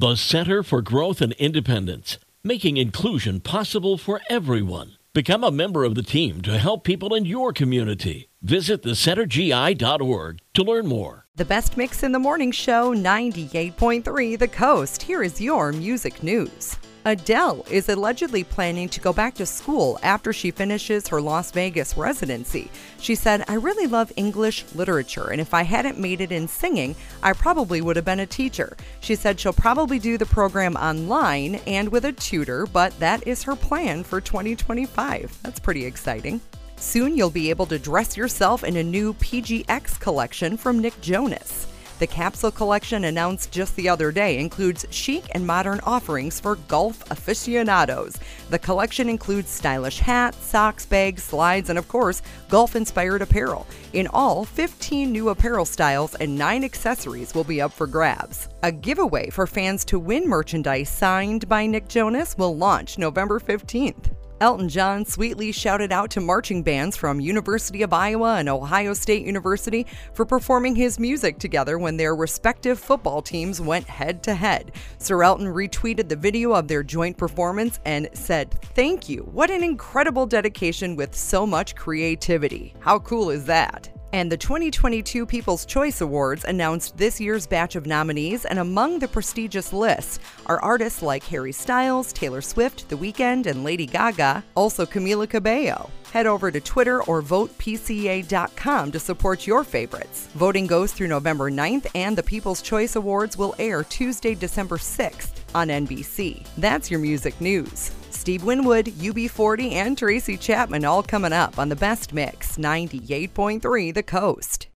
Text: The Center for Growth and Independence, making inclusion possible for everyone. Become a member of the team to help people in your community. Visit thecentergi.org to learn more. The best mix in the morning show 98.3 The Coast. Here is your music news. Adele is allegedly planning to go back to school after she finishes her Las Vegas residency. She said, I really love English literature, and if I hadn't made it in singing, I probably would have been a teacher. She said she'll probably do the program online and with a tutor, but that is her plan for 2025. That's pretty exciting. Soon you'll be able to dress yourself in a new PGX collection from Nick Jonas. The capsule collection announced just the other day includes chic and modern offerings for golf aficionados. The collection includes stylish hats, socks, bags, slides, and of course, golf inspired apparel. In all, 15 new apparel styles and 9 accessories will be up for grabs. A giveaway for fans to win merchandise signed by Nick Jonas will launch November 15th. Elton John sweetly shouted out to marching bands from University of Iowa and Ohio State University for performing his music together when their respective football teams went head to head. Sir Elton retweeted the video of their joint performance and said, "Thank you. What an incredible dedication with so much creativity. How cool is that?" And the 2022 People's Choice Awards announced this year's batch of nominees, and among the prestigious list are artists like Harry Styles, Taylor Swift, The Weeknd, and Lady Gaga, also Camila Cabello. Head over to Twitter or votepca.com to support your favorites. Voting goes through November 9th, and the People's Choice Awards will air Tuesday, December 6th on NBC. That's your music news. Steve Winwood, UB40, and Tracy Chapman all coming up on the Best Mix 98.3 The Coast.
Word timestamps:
The 0.00 0.16
Center 0.16 0.62
for 0.62 0.80
Growth 0.80 1.20
and 1.20 1.34
Independence, 1.34 2.16
making 2.42 2.78
inclusion 2.78 3.38
possible 3.40 3.98
for 3.98 4.22
everyone. 4.30 4.96
Become 5.12 5.44
a 5.44 5.50
member 5.50 5.84
of 5.84 5.94
the 5.94 6.02
team 6.02 6.40
to 6.40 6.56
help 6.56 6.84
people 6.84 7.14
in 7.14 7.26
your 7.26 7.52
community. 7.52 8.30
Visit 8.40 8.82
thecentergi.org 8.82 10.38
to 10.54 10.62
learn 10.62 10.86
more. 10.86 11.26
The 11.36 11.44
best 11.44 11.76
mix 11.76 12.02
in 12.02 12.12
the 12.12 12.18
morning 12.18 12.50
show 12.50 12.94
98.3 12.94 14.38
The 14.38 14.48
Coast. 14.48 15.02
Here 15.02 15.22
is 15.22 15.38
your 15.38 15.70
music 15.70 16.22
news. 16.22 16.78
Adele 17.06 17.64
is 17.70 17.88
allegedly 17.88 18.44
planning 18.44 18.86
to 18.90 19.00
go 19.00 19.10
back 19.12 19.34
to 19.34 19.46
school 19.46 19.98
after 20.02 20.34
she 20.34 20.50
finishes 20.50 21.08
her 21.08 21.20
Las 21.20 21.50
Vegas 21.50 21.96
residency. 21.96 22.70
She 22.98 23.14
said, 23.14 23.42
I 23.48 23.54
really 23.54 23.86
love 23.86 24.12
English 24.16 24.66
literature, 24.74 25.28
and 25.28 25.40
if 25.40 25.54
I 25.54 25.62
hadn't 25.62 25.98
made 25.98 26.20
it 26.20 26.30
in 26.30 26.46
singing, 26.46 26.94
I 27.22 27.32
probably 27.32 27.80
would 27.80 27.96
have 27.96 28.04
been 28.04 28.20
a 28.20 28.26
teacher. 28.26 28.76
She 29.00 29.14
said 29.14 29.40
she'll 29.40 29.54
probably 29.54 29.98
do 29.98 30.18
the 30.18 30.26
program 30.26 30.76
online 30.76 31.56
and 31.66 31.88
with 31.88 32.04
a 32.04 32.12
tutor, 32.12 32.66
but 32.66 32.98
that 33.00 33.26
is 33.26 33.42
her 33.44 33.56
plan 33.56 34.04
for 34.04 34.20
2025. 34.20 35.38
That's 35.42 35.60
pretty 35.60 35.86
exciting. 35.86 36.40
Soon 36.76 37.16
you'll 37.16 37.30
be 37.30 37.48
able 37.48 37.66
to 37.66 37.78
dress 37.78 38.14
yourself 38.14 38.62
in 38.62 38.76
a 38.76 38.82
new 38.82 39.14
PGX 39.14 39.98
collection 40.00 40.58
from 40.58 40.78
Nick 40.78 41.00
Jonas. 41.00 41.66
The 42.00 42.06
capsule 42.06 42.50
collection 42.50 43.04
announced 43.04 43.52
just 43.52 43.76
the 43.76 43.90
other 43.90 44.10
day 44.10 44.38
includes 44.38 44.86
chic 44.88 45.24
and 45.32 45.46
modern 45.46 45.80
offerings 45.80 46.40
for 46.40 46.56
golf 46.56 47.04
aficionados. 47.10 48.18
The 48.48 48.58
collection 48.58 49.10
includes 49.10 49.50
stylish 49.50 49.98
hats, 49.98 50.42
socks, 50.42 50.86
bags, 50.86 51.22
slides, 51.22 51.68
and 51.68 51.78
of 51.78 51.88
course, 51.88 52.22
golf 52.48 52.74
inspired 52.74 53.20
apparel. 53.20 53.66
In 53.92 54.06
all, 54.14 54.46
15 54.46 55.12
new 55.12 55.28
apparel 55.28 55.66
styles 55.66 56.14
and 56.14 56.38
9 56.38 56.64
accessories 56.64 57.34
will 57.34 57.44
be 57.44 57.60
up 57.60 57.70
for 57.70 57.86
grabs. 57.86 58.48
A 58.62 58.72
giveaway 58.72 59.28
for 59.28 59.46
fans 59.46 59.84
to 59.84 59.98
win 59.98 60.26
merchandise 60.26 60.88
signed 60.88 61.50
by 61.50 61.66
Nick 61.66 61.86
Jonas 61.86 62.34
will 62.38 62.56
launch 62.56 62.96
November 62.96 63.38
15th. 63.38 64.10
Elton 64.40 64.70
John 64.70 65.04
sweetly 65.04 65.52
shouted 65.52 65.92
out 65.92 66.10
to 66.12 66.20
marching 66.20 66.62
bands 66.62 66.96
from 66.96 67.20
University 67.20 67.82
of 67.82 67.92
Iowa 67.92 68.36
and 68.36 68.48
Ohio 68.48 68.94
State 68.94 69.26
University 69.26 69.86
for 70.14 70.24
performing 70.24 70.74
his 70.74 70.98
music 70.98 71.38
together 71.38 71.78
when 71.78 71.98
their 71.98 72.14
respective 72.14 72.78
football 72.78 73.20
teams 73.20 73.60
went 73.60 73.86
head 73.86 74.22
to 74.22 74.34
head. 74.34 74.72
Sir 74.96 75.22
Elton 75.22 75.46
retweeted 75.46 76.08
the 76.08 76.16
video 76.16 76.52
of 76.52 76.68
their 76.68 76.82
joint 76.82 77.18
performance 77.18 77.80
and 77.84 78.08
said, 78.14 78.58
"Thank 78.74 79.10
you. 79.10 79.28
What 79.30 79.50
an 79.50 79.62
incredible 79.62 80.24
dedication 80.24 80.96
with 80.96 81.14
so 81.14 81.46
much 81.46 81.76
creativity. 81.76 82.74
How 82.80 82.98
cool 83.00 83.28
is 83.28 83.44
that?" 83.44 83.90
And 84.12 84.30
the 84.30 84.36
2022 84.36 85.24
People's 85.24 85.64
Choice 85.64 86.00
Awards 86.00 86.44
announced 86.44 86.96
this 86.96 87.20
year's 87.20 87.46
batch 87.46 87.76
of 87.76 87.86
nominees, 87.86 88.44
and 88.44 88.58
among 88.58 88.98
the 88.98 89.06
prestigious 89.06 89.72
list 89.72 90.20
are 90.46 90.60
artists 90.60 91.00
like 91.00 91.22
Harry 91.24 91.52
Styles, 91.52 92.12
Taylor 92.12 92.40
Swift, 92.40 92.88
The 92.88 92.96
Weeknd, 92.96 93.46
and 93.46 93.62
Lady 93.62 93.86
Gaga, 93.86 94.42
also 94.56 94.84
Camila 94.84 95.28
Cabello. 95.28 95.90
Head 96.12 96.26
over 96.26 96.50
to 96.50 96.60
Twitter 96.60 97.04
or 97.04 97.22
votepca.com 97.22 98.90
to 98.90 98.98
support 98.98 99.46
your 99.46 99.62
favorites. 99.62 100.28
Voting 100.34 100.66
goes 100.66 100.92
through 100.92 101.06
November 101.06 101.48
9th, 101.48 101.86
and 101.94 102.18
the 102.18 102.22
People's 102.22 102.62
Choice 102.62 102.96
Awards 102.96 103.38
will 103.38 103.54
air 103.60 103.84
Tuesday, 103.84 104.34
December 104.34 104.76
6th 104.76 105.30
on 105.54 105.68
NBC. 105.68 106.44
That's 106.56 106.90
your 106.90 106.98
music 106.98 107.40
news. 107.40 107.92
Steve 108.20 108.44
Winwood, 108.44 108.84
UB40, 108.84 109.72
and 109.72 109.96
Tracy 109.96 110.36
Chapman 110.36 110.84
all 110.84 111.02
coming 111.02 111.32
up 111.32 111.58
on 111.58 111.70
the 111.70 111.74
Best 111.74 112.12
Mix 112.12 112.58
98.3 112.58 113.94
The 113.94 114.02
Coast. 114.02 114.66